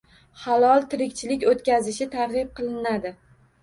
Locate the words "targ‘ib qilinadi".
2.19-3.19